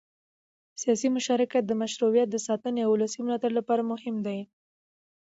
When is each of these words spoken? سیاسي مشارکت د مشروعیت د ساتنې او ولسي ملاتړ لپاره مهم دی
سیاسي 0.81 1.07
مشارکت 1.17 1.63
د 1.67 1.71
مشروعیت 1.81 2.27
د 2.31 2.37
ساتنې 2.47 2.79
او 2.83 2.89
ولسي 2.93 3.19
ملاتړ 3.25 3.51
لپاره 3.59 3.81
مهم 3.91 4.15
دی 4.25 4.39